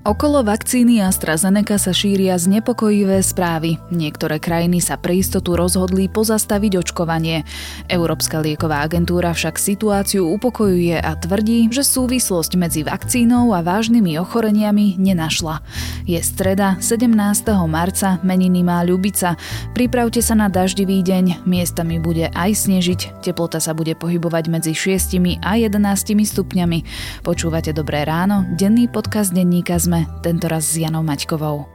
[0.00, 3.76] Okolo vakcíny AstraZeneca sa šíria znepokojivé správy.
[3.92, 7.44] Niektoré krajiny sa pre istotu rozhodli pozastaviť očkovanie.
[7.84, 14.96] Európska lieková agentúra však situáciu upokojuje a tvrdí, že súvislosť medzi vakcínou a vážnymi ochoreniami
[14.96, 15.60] nenašla.
[16.08, 17.12] Je streda 17.
[17.68, 19.36] marca, meniny má Ľubica.
[19.76, 25.44] Pripravte sa na daždivý deň, miestami bude aj snežiť, teplota sa bude pohybovať medzi 6
[25.44, 25.76] a 11
[26.24, 26.78] stupňami.
[27.20, 31.66] Počúvate Dobré ráno, denný podcast denníka z sme, tentoraz s Janou Maťkovou.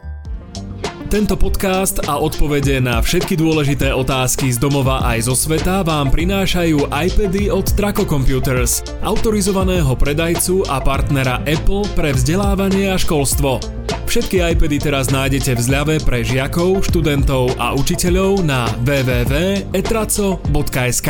[1.12, 6.88] Tento podcast a odpovede na všetky dôležité otázky z domova aj zo sveta vám prinášajú
[6.90, 13.60] iPady od Traco Computers, autorizovaného predajcu a partnera Apple pre vzdelávanie a školstvo.
[14.08, 21.10] Všetky iPady teraz nájdete v zľave pre žiakov, študentov a učiteľov na www.etraco.sk.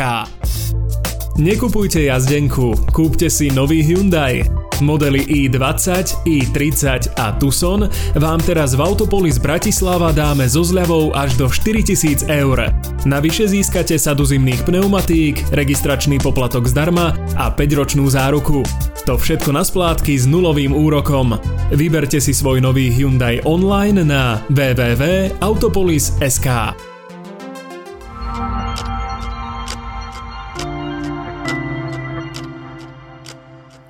[1.38, 4.55] Nekupujte jazdenku, kúpte si nový Hyundai.
[4.80, 11.46] Modely i20, i30 a Tucson vám teraz v Autopolis Bratislava dáme so zľavou až do
[11.46, 12.74] 4000 eur.
[13.06, 18.66] Navyše získate sadu zimných pneumatík, registračný poplatok zdarma a 5-ročnú záruku.
[19.06, 21.38] To všetko na splátky s nulovým úrokom.
[21.70, 26.50] Vyberte si svoj nový Hyundai online na www.autopolis.sk.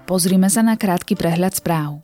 [0.07, 1.99] Pozrime sa na krátky prehľad správ.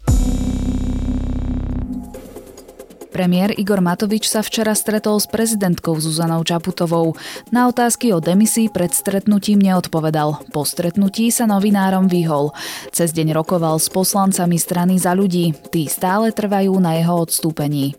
[3.15, 7.15] Premiér Igor Matovič sa včera stretol s prezidentkou Zuzanou Čaputovou.
[7.55, 10.51] Na otázky o demisii pred stretnutím neodpovedal.
[10.51, 12.51] Po stretnutí sa novinárom vyhol.
[12.91, 15.55] Cez deň rokoval s poslancami strany za ľudí.
[15.71, 17.95] Tí stále trvajú na jeho odstúpení.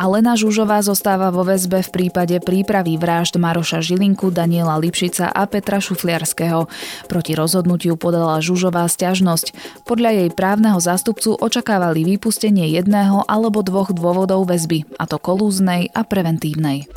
[0.00, 5.76] Alena Žužová zostáva vo väzbe v prípade prípravy vražd Maroša Žilinku, Daniela Lipšica a Petra
[5.76, 6.72] Šufliarského.
[7.04, 9.52] Proti rozhodnutiu podala Žužová stiažnosť.
[9.84, 16.00] Podľa jej právneho zástupcu očakávali vypustenie jedného alebo dvoch dôvodov väzby, a to kolúznej a
[16.00, 16.88] preventívnej.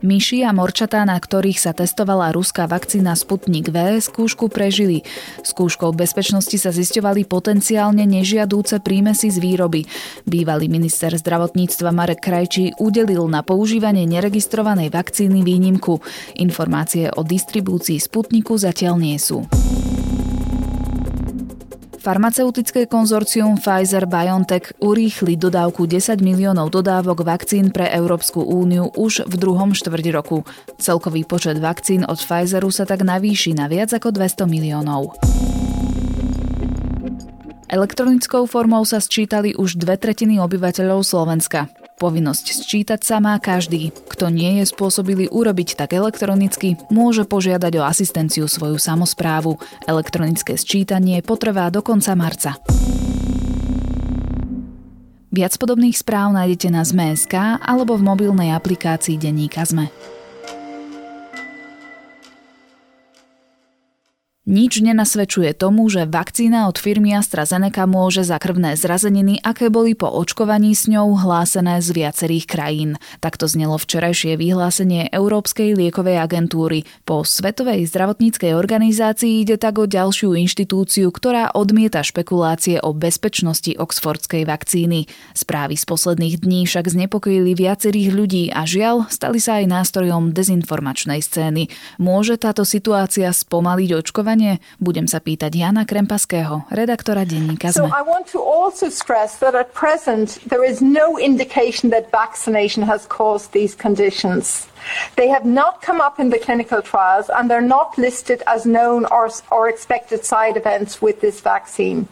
[0.00, 5.04] Myši a morčatá, na ktorých sa testovala ruská vakcína Sputnik V, skúšku prežili.
[5.44, 9.84] Skúškou bezpečnosti sa zisťovali potenciálne nežiadúce prímesy z výroby.
[10.24, 16.00] Bývalý minister zdravotníctva Marek Krajčí udelil na používanie neregistrovanej vakcíny výnimku.
[16.40, 19.59] Informácie o distribúcii Sputniku zatiaľ nie sú.
[22.00, 29.76] Farmaceutické konzorcium Pfizer-BioNTech urýchli dodávku 10 miliónov dodávok vakcín pre Európsku úniu už v druhom
[29.76, 30.48] štvrť roku.
[30.80, 35.12] Celkový počet vakcín od Pfizeru sa tak navýši na viac ako 200 miliónov.
[37.68, 41.68] Elektronickou formou sa sčítali už dve tretiny obyvateľov Slovenska.
[42.00, 43.92] Povinnosť sčítať sa má každý.
[44.08, 49.60] Kto nie je spôsobilý urobiť tak elektronicky, môže požiadať o asistenciu svoju samozprávu.
[49.84, 52.56] Elektronické sčítanie potrvá do konca marca.
[55.28, 60.19] Viac podobných správ nájdete na ZME.sk alebo v mobilnej aplikácii Denníka ZME.
[64.48, 70.08] Nič nenasvedčuje tomu, že vakcína od firmy AstraZeneca môže za krvné zrazeniny, aké boli po
[70.08, 72.90] očkovaní s ňou hlásené z viacerých krajín.
[73.20, 76.88] Takto znelo včerajšie vyhlásenie Európskej liekovej agentúry.
[77.04, 84.48] Po Svetovej zdravotníckej organizácii ide tak o ďalšiu inštitúciu, ktorá odmieta špekulácie o bezpečnosti oxfordskej
[84.48, 85.04] vakcíny.
[85.36, 91.20] Správy z posledných dní však znepokojili viacerých ľudí a žiaľ, stali sa aj nástrojom dezinformačnej
[91.20, 91.68] scény.
[92.00, 94.38] Môže táto situácia spomaliť očkovanie?
[94.80, 97.84] Budem sa pýtať Jana Krempaského, redaktora denníka ZME.
[97.84, 102.82] So I want to also stress that at present there is no indication that vaccination
[102.84, 104.68] has caused these conditions.
[105.16, 109.04] They have not come up in the clinical trials and they're not listed as known
[109.12, 112.08] or, or expected side events with this vaccine.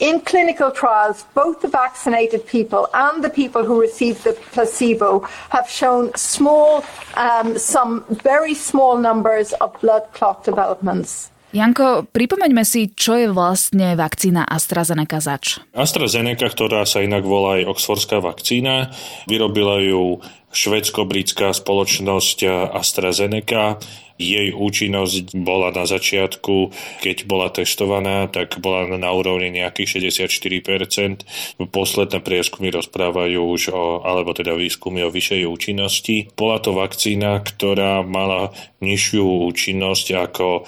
[0.00, 5.70] In clinical trials, both the vaccinated people and the people who received the placebo have
[5.70, 6.84] shown small,
[7.14, 11.30] um, some very small numbers of blood clot developments.
[11.54, 15.62] Janko, pripomeňme si, čo je vlastne vakcína AstraZeneca zač.
[15.70, 18.90] AstraZeneca, ktorá sa inak volá aj Oxfordská vakcína,
[19.30, 20.18] vyrobila ju
[20.54, 23.82] švedsko-britská spoločnosť AstraZeneca
[24.14, 26.70] jej účinnosť bola na začiatku,
[27.02, 31.26] keď bola testovaná, tak bola na úrovni nejakých 64%.
[31.58, 36.30] Posledné prieskumy rozprávajú už o, alebo teda výskumy o vyššej účinnosti.
[36.38, 40.62] Bola to vakcína, ktorá mala nižšiu účinnosť ako e,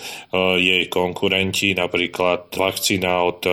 [0.58, 3.52] jej konkurenti, napríklad vakcína od e,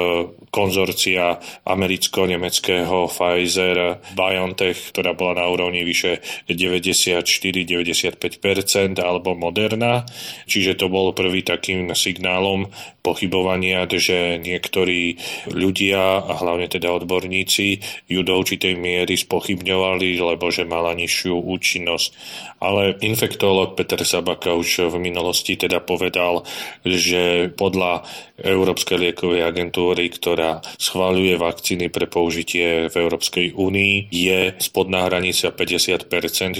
[0.49, 1.37] konzorcia
[1.69, 10.05] americko-nemeckého Pfizer BioNTech, ktorá bola na úrovni vyše 94-95% alebo Moderna.
[10.49, 12.67] Čiže to bol prvý takým signálom
[13.03, 15.19] pochybovania, že niektorí
[15.51, 22.09] ľudia, a hlavne teda odborníci, ju do určitej miery spochybňovali, lebo že mala nižšiu účinnosť.
[22.63, 26.47] Ale infektolog Peter Sabaka už v minulosti teda povedal,
[26.87, 28.07] že podľa
[28.39, 36.07] Európskej liekovej agentúry, ktorá schváľuje vakcíny pre použitie v Európskej únii, je spodná hranica 50%,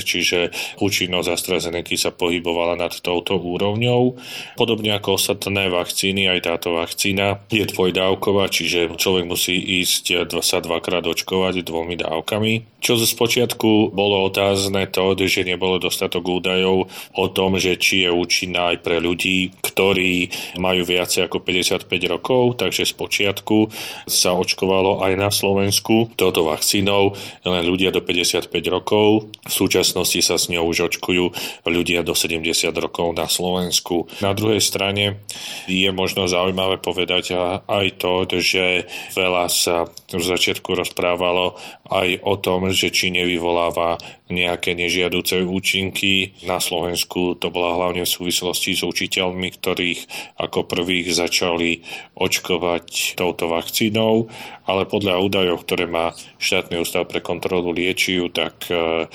[0.04, 0.52] čiže
[0.84, 4.18] účinnosť AstraZeneca sa pohybovala nad touto úrovňou.
[4.60, 11.06] Podobne ako ostatné vakcíny, aj táto vakcína je dvojdávková, čiže človek musí ísť sa dvakrát
[11.06, 12.74] očkovať dvomi dávkami.
[12.84, 18.12] Čo zo spočiatku bolo otázne to, že nebolo dostatok údajov o tom, že či je
[18.12, 20.28] účinná aj pre ľudí, ktorí
[20.60, 23.72] majú viac ako 55 rokov, takže z počiatku
[24.04, 27.16] sa očkovalo aj na Slovensku touto vakcínou
[27.48, 29.32] len ľudia do 55 rokov.
[29.48, 31.32] V súčasnosti sa s ňou už očkujú
[31.64, 32.44] ľudia do 70
[32.76, 34.12] rokov na Slovensku.
[34.20, 35.24] Na druhej strane
[35.72, 37.36] je možno zaujímavé povedať
[37.68, 41.56] aj to, že veľa sa v začiatku rozprávalo
[41.90, 43.98] aj o tom, že či nevyvoláva
[44.34, 46.34] nejaké nežiaduce účinky.
[46.48, 50.02] Na Slovensku to bola hlavne v súvislosti s učiteľmi, ktorých
[50.42, 51.86] ako prvých začali
[52.18, 54.28] očkovať touto vakcínou,
[54.66, 59.06] ale podľa údajov, ktoré má štátny ústav pre kontrolu liečiv, tak e,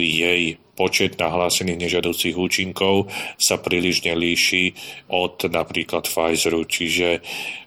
[0.00, 3.08] jej počet nahlásených nežiaducich účinkov
[3.40, 4.76] sa príliš nelíši
[5.08, 7.24] od napríklad Pfizeru, čiže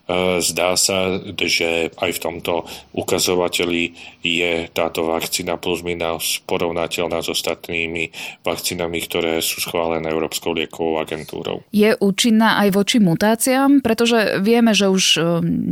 [0.10, 2.66] E, zdá sa, že aj v tomto
[2.98, 8.12] ukazovateli je táto vakcína plus minus porovnateľná s ostatnými
[8.44, 11.64] vakcínami, ktoré sú schválené Európskou liekovou agentúrou.
[11.72, 15.20] Je účinná aj voči mutáciám, pretože vieme, že už e,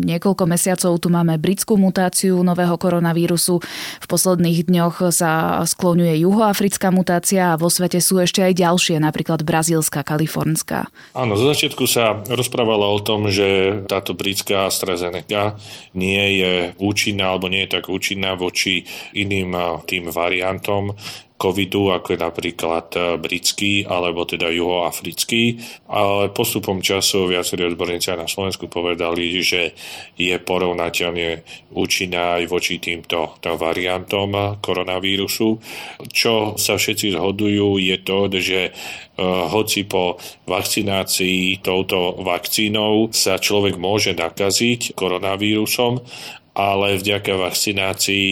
[0.08, 3.60] niekoľko mesiacov tu máme britskú mutáciu nového koronavírusu.
[4.00, 9.44] V posledných dňoch sa skloňuje juhoafrická mutácia a vo svete sú ešte aj ďalšie, napríklad
[9.44, 10.88] brazílska, kalifornská.
[11.12, 15.60] Áno, zo začiatku sa rozprávalo o tom, že táto britská AstraZeneca
[15.92, 18.86] nie je účinná alebo nie je tak účinná voči
[19.18, 20.94] iným tým variantom,
[21.38, 28.26] covidu, ako je napríklad e, britský alebo teda juhoafrický, ale postupom času viacerí odborníci na
[28.26, 29.78] Slovensku povedali, že
[30.18, 31.46] je porovnateľne
[31.78, 35.62] účinná aj voči týmto variantom koronavírusu.
[36.10, 38.62] Čo sa všetci zhodujú je to, že
[39.26, 46.02] hoci po vakcinácii touto vakcínou sa človek môže nakaziť koronavírusom,
[46.58, 48.30] ale vďaka vakcinácii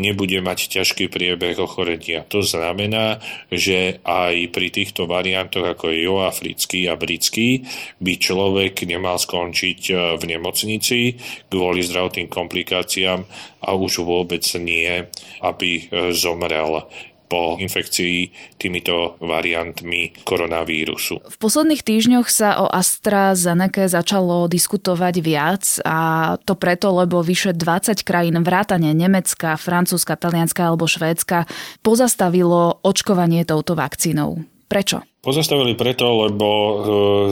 [0.00, 2.24] nebude mať ťažký priebeh ochorenia.
[2.32, 3.20] To znamená,
[3.52, 7.68] že aj pri týchto variantoch, ako je joafrický a britský,
[8.00, 11.20] by človek nemal skončiť e, v nemocnici
[11.52, 13.20] kvôli zdravotným komplikáciám
[13.60, 15.04] a už vôbec nie,
[15.44, 16.88] aby e, zomrel
[17.26, 21.22] po infekcii týmito variantmi koronavírusu.
[21.26, 25.98] V posledných týždňoch sa o AstraZeneca začalo diskutovať viac a
[26.42, 31.50] to preto, lebo vyše 20 krajín vrátane Nemecka, Francúzska, Talianska alebo Švédska
[31.82, 34.42] pozastavilo očkovanie touto vakcínou.
[34.66, 35.02] Prečo?
[35.26, 36.74] Pozastavili preto, lebo e,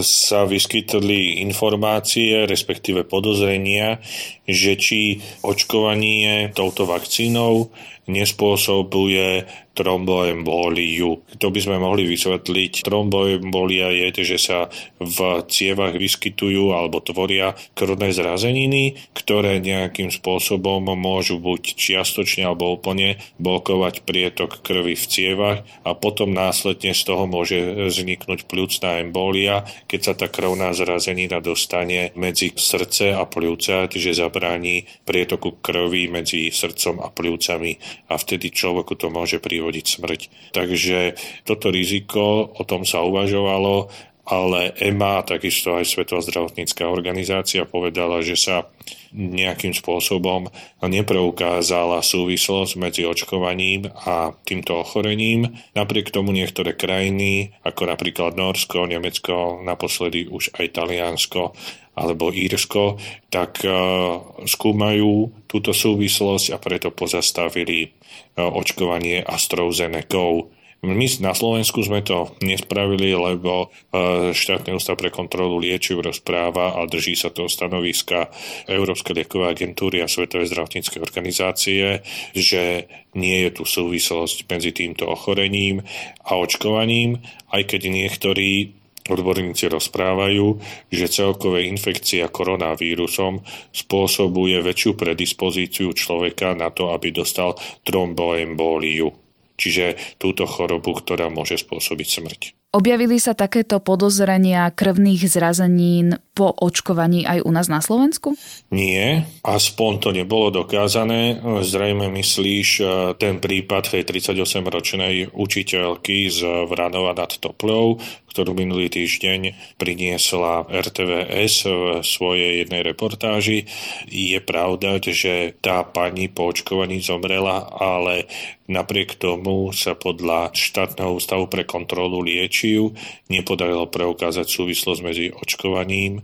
[0.02, 4.02] sa vyskytli informácie, respektíve podozrenia,
[4.50, 7.70] že či očkovanie touto vakcínou
[8.10, 11.26] nespôsobuje tromboembóliu.
[11.42, 12.86] To by sme mohli vysvetliť.
[12.86, 14.58] Tromboembolia je, že sa
[15.02, 23.18] v cievach vyskytujú alebo tvoria krvné zrazeniny, ktoré nejakým spôsobom môžu buď čiastočne alebo úplne
[23.42, 30.00] blokovať prietok krvi v cievach a potom následne z toho môže vzniknúť pľúcná embólia, keď
[30.00, 37.04] sa tá krvná zrazenina dostane medzi srdce a pľúca, že zabráni prietoku krvi medzi srdcom
[37.04, 37.72] a pľúcami
[38.10, 40.20] a vtedy človeku to môže privodiť smrť.
[40.56, 40.98] Takže
[41.44, 43.92] toto riziko, o tom sa uvažovalo,
[44.24, 48.72] ale EMA, takisto aj Svetová zdravotnícká organizácia povedala, že sa
[49.14, 50.50] nejakým spôsobom
[50.82, 55.54] nepreukázala súvislosť medzi očkovaním a týmto ochorením.
[55.78, 61.54] Napriek tomu niektoré krajiny, ako napríklad Norsko, Nemecko, naposledy už aj Taliansko
[61.94, 62.98] alebo Írsko,
[63.30, 70.50] tak uh, skúmajú túto súvislosť a preto pozastavili uh, očkovanie AstraZeneca.
[70.84, 76.84] My na Slovensku sme to nespravili, lebo uh, štátny ústav pre kontrolu liečiv rozpráva a
[76.84, 78.28] drží sa toho stanoviska
[78.68, 82.04] Európskej liekovej agentúry a Svetovej zdravotníckej organizácie,
[82.36, 82.86] že
[83.16, 85.80] nie je tu súvislosť medzi týmto ochorením
[86.20, 90.56] a očkovaním, aj keď niektorí Odborníci rozprávajú,
[90.88, 97.52] že celkové infekcia koronavírusom spôsobuje väčšiu predispozíciu človeka na to, aby dostal
[97.84, 99.23] tromboembóliu,
[99.56, 102.40] čiže túto chorobu, ktorá môže spôsobiť smrť.
[102.74, 108.34] Objavili sa takéto podozrenia krvných zrazenín po očkovaní aj u nás na Slovensku?
[108.74, 111.38] Nie, aspoň to nebolo dokázané.
[111.62, 118.02] Zrejme myslíš e, ten prípad tej 38-ročnej učiteľky z Vranova nad Toplou,
[118.34, 123.70] ktorú minulý týždeň priniesla RTVS v svojej jednej reportáži.
[124.10, 128.26] Je pravda, že tá pani po očkovaní zomrela, ale
[128.66, 132.98] napriek tomu sa podľa štátneho ústavu pre kontrolu liečiv
[133.30, 136.23] nepodarilo preukázať súvislosť medzi očkovaním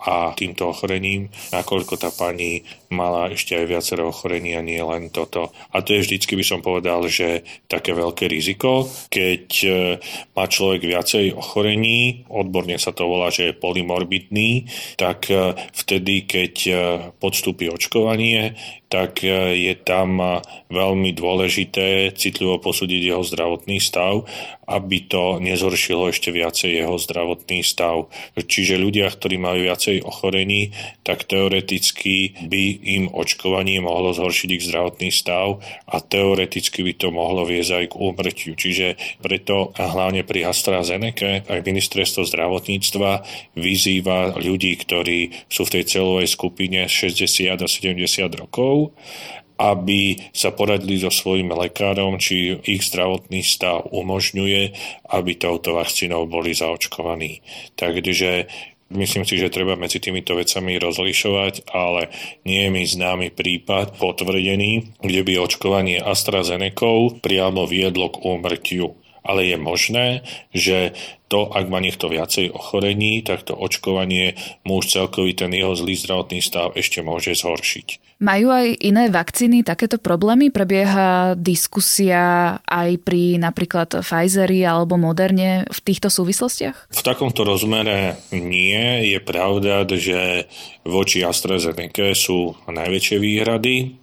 [0.00, 2.62] a týmto ochorením, nakoľko tá pani
[2.92, 5.50] mala ešte aj ochorení a nie len toto.
[5.72, 9.68] A to je vždycky by som povedal, že také veľké riziko, keď e,
[10.36, 16.54] má človek viacej ochorení, odborne sa to volá, že je polymorbidný, tak e, vtedy, keď
[16.66, 16.72] e,
[17.18, 18.54] podstúpi očkovanie,
[18.86, 20.22] tak je tam
[20.70, 24.22] veľmi dôležité citlivo posúdiť jeho zdravotný stav,
[24.66, 28.10] aby to nezhoršilo ešte viacej jeho zdravotný stav.
[28.34, 30.74] Čiže ľudia, ktorí majú viacej ochorení,
[31.04, 37.44] tak teoreticky by im očkovanie mohlo zhoršiť ich zdravotný stav a teoreticky by to mohlo
[37.44, 38.52] viesť aj k úmrtiu.
[38.56, 43.22] Čiže preto a hlavne pri AstraZeneca aj ministerstvo zdravotníctva
[43.56, 48.96] vyzýva ľudí, ktorí sú v tej celovej skupine 60 a 70 rokov,
[49.56, 54.62] aby sa poradili so svojím lekárom, či ich zdravotný stav umožňuje,
[55.16, 57.40] aby touto vakcínou boli zaočkovaní.
[57.72, 58.46] Takže
[58.86, 62.06] Myslím si, že treba medzi týmito vecami rozlišovať, ale
[62.46, 68.94] nie je mi známy prípad potvrdený, kde by očkovanie AstraZeneca priamo viedlo k úmrtiu.
[69.26, 70.06] Ale je možné,
[70.54, 70.94] že
[71.26, 75.98] to, ak má niekto viacej ochorení, tak to očkovanie mu už celkový ten jeho zlý
[75.98, 78.06] zdravotný stav ešte môže zhoršiť.
[78.16, 80.48] Majú aj iné vakcíny takéto problémy?
[80.48, 86.88] Prebieha diskusia aj pri napríklad Pfizeri alebo Moderne v týchto súvislostiach?
[86.96, 89.12] V takomto rozmere nie.
[89.12, 90.48] Je pravda, že
[90.88, 94.00] voči AstraZeneca sú najväčšie výhrady,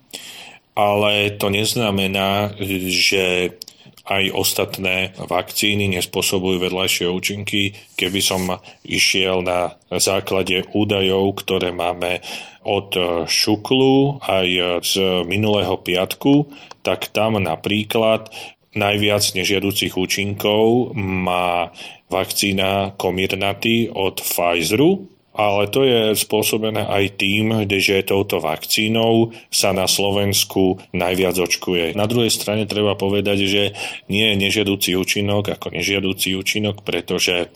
[0.77, 2.53] ale to neznamená,
[2.93, 3.57] že
[4.03, 7.72] aj ostatné vakcíny nespôsobujú vedľajšie účinky.
[7.95, 12.19] Keby som išiel na základe údajov, ktoré máme
[12.67, 12.95] od
[13.27, 14.48] Šuklu aj
[14.83, 14.93] z
[15.24, 16.51] minulého piatku,
[16.83, 18.27] tak tam napríklad
[18.75, 21.72] najviac nežiaducich účinkov má
[22.12, 29.89] vakcína Comirnaty od Pfizeru, ale to je spôsobené aj tým, že touto vakcínou sa na
[29.89, 31.97] Slovensku najviac očkuje.
[31.97, 33.63] Na druhej strane treba povedať, že
[34.13, 37.49] nie je nežiadúci účinok ako nežiadúci účinok, pretože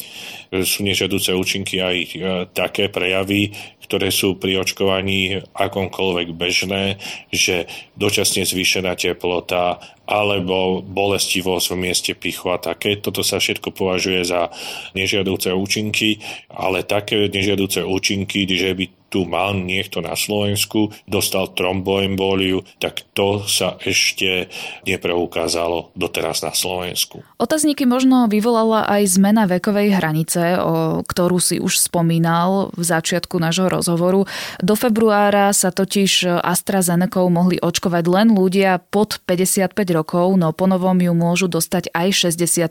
[0.52, 2.10] sú nežiaduce účinky aj e,
[2.56, 3.52] také prejavy,
[3.88, 7.00] ktoré sú pri očkovaní akomkoľvek bežné,
[7.32, 13.00] že dočasne zvýšená teplota alebo bolestivosť v mieste pichu a také.
[13.00, 14.52] Toto sa všetko považuje za
[14.96, 16.20] nežiadúce účinky,
[16.52, 23.44] ale také nežiadúce účinky, že by tu mal niekto na Slovensku, dostal tromboemboliu, tak to
[23.48, 24.52] sa ešte
[24.84, 27.24] nepreukázalo doteraz na Slovensku.
[27.40, 33.72] Otázniky možno vyvolala aj zmena vekovej hranice, o ktorú si už spomínal v začiatku nášho
[33.72, 34.28] rozhovoru.
[34.60, 41.14] Do februára sa totiž AstraZeneca mohli očkovať len ľudia pod 55 rokov, no ponovom ju
[41.16, 42.68] môžu dostať aj 60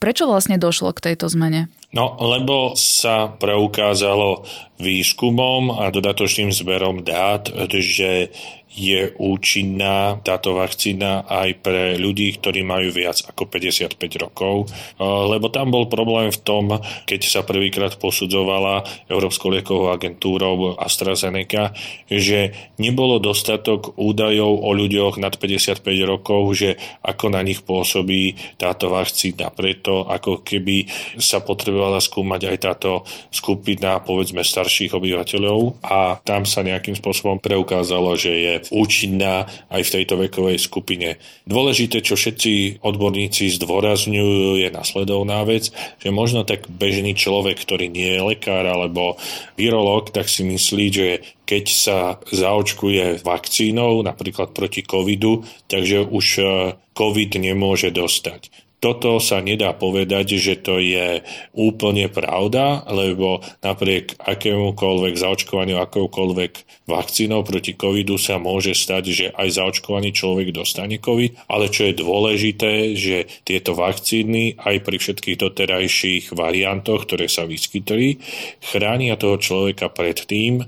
[0.00, 1.68] Prečo vlastne došlo k tejto zmene?
[1.96, 4.44] No, lebo sa preukázalo
[4.76, 8.28] výskumom a dodatočným zberom dát, že
[8.76, 14.68] je účinná táto vakcína aj pre ľudí, ktorí majú viac ako 55 rokov,
[15.00, 16.76] lebo tam bol problém v tom,
[17.08, 21.72] keď sa prvýkrát posudzovala Európskou liekovou agentúrou AstraZeneca,
[22.04, 28.92] že nebolo dostatok údajov o ľuďoch nad 55 rokov, že ako na nich pôsobí táto
[28.92, 29.48] vakcína.
[29.56, 30.84] Preto ako keby
[31.16, 38.12] sa potrebovala skúmať aj táto skupina povedzme starších obyvateľov a tam sa nejakým spôsobom preukázalo,
[38.20, 41.16] že je účinná aj v tejto vekovej skupine.
[41.46, 45.70] Dôležité, čo všetci odborníci zdôrazňujú, je nasledovná vec,
[46.00, 49.16] že možno tak bežný človek, ktorý nie je lekár alebo
[49.54, 51.08] virológ, tak si myslí, že
[51.46, 56.48] keď sa zaočkuje vakcínou, napríklad proti covidu, takže už eh,
[56.96, 61.18] covid nemôže dostať toto sa nedá povedať, že to je
[61.58, 69.58] úplne pravda, lebo napriek akémukoľvek zaočkovaniu, akoukoľvek vakcínou proti covidu sa môže stať, že aj
[69.58, 76.24] zaočkovaný človek dostane covid, ale čo je dôležité, že tieto vakcíny aj pri všetkých doterajších
[76.38, 78.22] variantoch, ktoré sa vyskytli,
[78.62, 80.62] chránia toho človeka pred tým,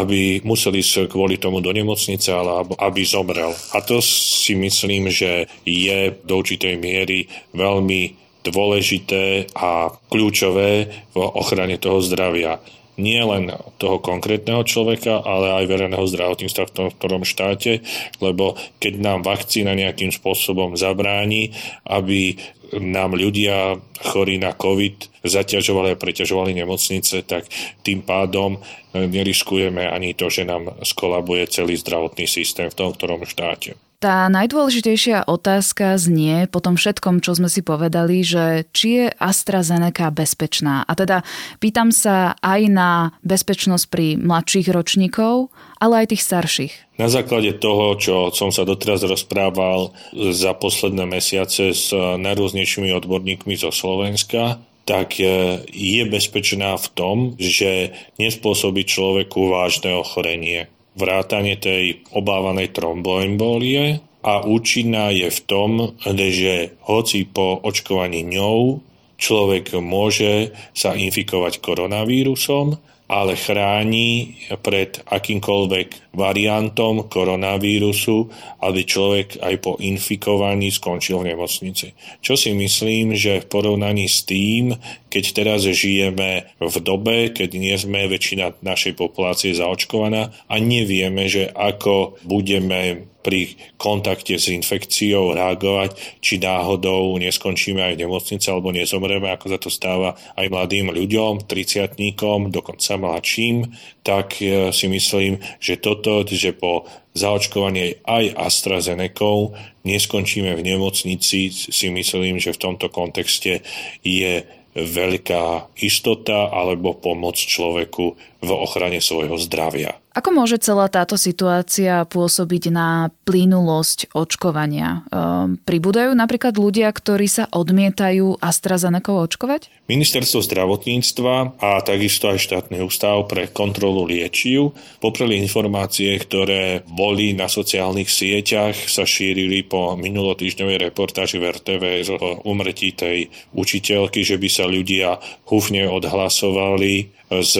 [0.00, 3.54] aby museli ísť kvôli tomu do nemocnice, alebo aby zomrel.
[3.74, 11.80] A to si myslím, že je do určitej miery veľmi dôležité a kľúčové v ochrane
[11.80, 12.60] toho zdravia.
[12.94, 17.82] Nie len toho konkrétneho človeka, ale aj verejného zdravotníctva v tom ktorom štáte,
[18.22, 21.50] lebo keď nám vakcína nejakým spôsobom zabráni,
[21.86, 22.38] aby
[22.74, 27.46] nám ľudia chorí na COVID zaťažovali a preťažovali nemocnice, tak
[27.86, 28.58] tým pádom
[28.94, 33.78] neriskujeme ani to, že nám skolabuje celý zdravotný systém v tom ktorom štáte.
[34.04, 40.12] Tá najdôležitejšia otázka znie po tom všetkom, čo sme si povedali, že či je AstraZeneca
[40.12, 40.84] bezpečná.
[40.84, 41.24] A teda
[41.56, 45.48] pýtam sa aj na bezpečnosť pri mladších ročníkov,
[45.80, 47.00] ale aj tých starších.
[47.00, 53.72] Na základe toho, čo som sa doteraz rozprával za posledné mesiace s najrôznejšími odborníkmi zo
[53.72, 64.00] Slovenska, tak je bezpečná v tom, že nespôsobí človeku vážne ochorenie vrátanie tej obávanej tromboembolie
[64.24, 65.70] a účinná je v tom,
[66.06, 68.80] že hoci po očkovaní ňou
[69.20, 78.32] človek môže sa infikovať koronavírusom, ale chráni pred akýmkoľvek variantom koronavírusu,
[78.64, 81.92] aby človek aj po infikovaní skončil v nemocnici.
[82.24, 84.72] Čo si myslím, že v porovnaní s tým,
[85.14, 91.46] keď teraz žijeme v dobe, keď nie sme väčšina našej populácie zaočkovaná a nevieme, že
[91.54, 99.32] ako budeme pri kontakte s infekciou reagovať, či náhodou neskončíme aj v nemocnici alebo nezomreme,
[99.32, 103.72] ako sa to stáva aj mladým ľuďom, triciatníkom, dokonca mladším,
[104.04, 106.84] tak e, si myslím, že toto, že po
[107.16, 109.56] zaočkovaní aj AstraZeneca
[109.88, 113.64] neskončíme v nemocnici, si myslím, že v tomto kontexte
[114.04, 114.44] je
[114.74, 119.96] veľká istota alebo pomoc človeku v ochrane svojho zdravia.
[120.14, 125.02] Ako môže celá táto situácia pôsobiť na plynulosť očkovania?
[125.10, 129.74] Ehm, pribúdajú napríklad ľudia, ktorí sa odmietajú AstraZeneca očkovať?
[129.90, 137.50] Ministerstvo zdravotníctva a takisto aj štátny ústav pre kontrolu liečiv popreli informácie, ktoré boli na
[137.50, 142.10] sociálnych sieťach, sa šírili po minulotýždňovej reportáži v RTV z
[142.46, 145.18] umretí tej učiteľky, že by sa ľudia
[145.50, 147.54] húfne odhlasovali z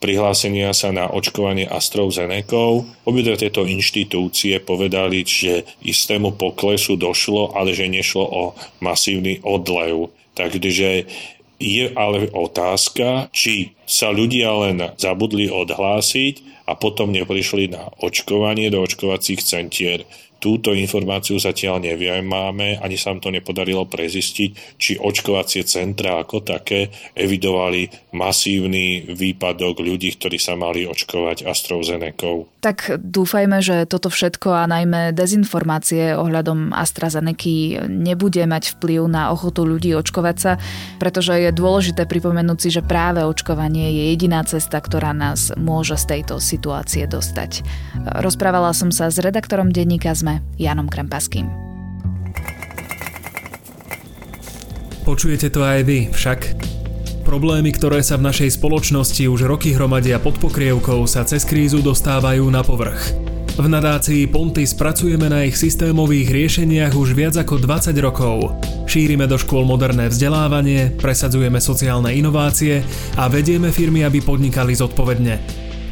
[0.00, 2.82] prihlásenia sa na očkovanie AstraZeneca.
[3.04, 8.42] Obidve tieto inštitúcie povedali, že istému poklesu došlo, ale že nešlo o
[8.80, 10.10] masívny odlev.
[10.32, 11.06] Takže
[11.62, 18.82] je ale otázka, či sa ľudia len zabudli odhlásiť a potom neprišli na očkovanie do
[18.82, 20.02] očkovacích centier.
[20.42, 26.90] Túto informáciu zatiaľ nevieme, ani sa nám to nepodarilo prezistiť, či očkovacie centra ako také
[27.14, 32.50] evidovali masívny výpadok ľudí, ktorí sa mali očkovať AstraZeneca.
[32.58, 39.62] Tak dúfajme, že toto všetko a najmä dezinformácie ohľadom AstraZeneca nebude mať vplyv na ochotu
[39.62, 40.58] ľudí očkovať sa,
[40.98, 46.18] pretože je dôležité pripomenúť si, že práve očkovanie je jediná cesta, ktorá nás môže z
[46.18, 47.62] tejto situácie dostať.
[48.18, 51.50] Rozprávala som sa s redaktorom denníka ZME Janom Krempaským.
[55.02, 56.40] Počujete to aj vy, však?
[57.26, 62.46] Problémy, ktoré sa v našej spoločnosti už roky hromadia pod pokrievkou, sa cez krízu dostávajú
[62.50, 63.14] na povrch.
[63.52, 68.56] V nadácii Pontis pracujeme na ich systémových riešeniach už viac ako 20 rokov.
[68.88, 72.80] Šírime do škôl moderné vzdelávanie, presadzujeme sociálne inovácie
[73.20, 75.36] a vedieme firmy, aby podnikali zodpovedne.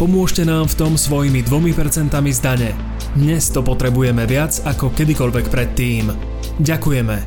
[0.00, 2.89] Pomôžte nám v tom svojimi 2% z dane.
[3.10, 6.14] Dnes to potrebujeme viac ako kedykoľvek predtým.
[6.62, 7.18] Ďakujeme.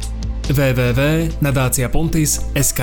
[0.48, 2.82] www.nadáciapontis.sk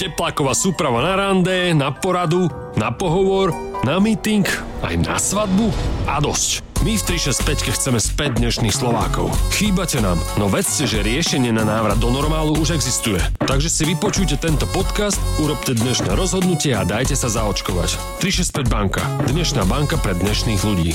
[0.00, 2.48] Tepláková súprava na rande, na poradu,
[2.80, 3.52] na pohovor,
[3.88, 4.44] na meeting,
[4.84, 5.72] aj na svadbu
[6.04, 6.60] a dosť.
[6.84, 9.32] My v 365 chceme späť dnešných Slovákov.
[9.56, 13.16] Chýbate nám, no vedzte, že riešenie na návrat do normálu už existuje.
[13.40, 17.96] Takže si vypočujte tento podcast, urobte dnešné rozhodnutie a dajte sa zaočkovať.
[18.20, 19.00] 365 banka.
[19.24, 20.92] Dnešná banka pre dnešných ľudí.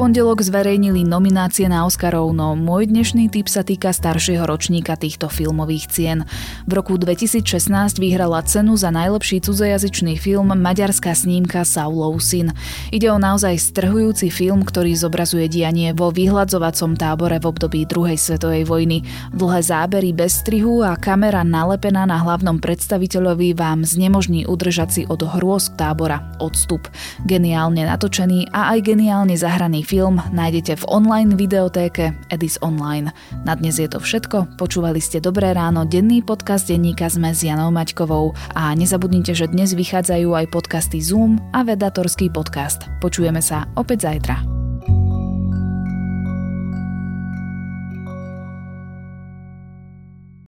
[0.00, 5.92] Pondelok zverejnili nominácie na Oscarov, no môj dnešný tip sa týka staršieho ročníka týchto filmových
[5.92, 6.18] cien.
[6.64, 12.56] V roku 2016 vyhrala cenu za najlepší cudzojazyčný film maďarská snímka Saulov syn.
[12.88, 18.64] Ide o naozaj strhujúci film, ktorý zobrazuje dianie vo vyhľadzovacom tábore v období druhej svetovej
[18.64, 19.04] vojny.
[19.36, 25.20] Dlhé zábery bez strihu a kamera nalepená na hlavnom predstaviteľovi vám znemožní udržať si od
[25.28, 26.88] hrôz tábora odstup.
[27.28, 33.10] Geniálne natočený a aj geniálne zahraný film nájdete v online videotéke Edis Online.
[33.42, 34.54] Na dnes je to všetko.
[34.54, 38.30] Počúvali ste Dobré ráno, denný podcast denníka sme s Janou Maťkovou.
[38.54, 42.86] A nezabudnite, že dnes vychádzajú aj podcasty Zoom a Vedatorský podcast.
[43.02, 44.59] Počujeme sa opäť zajtra.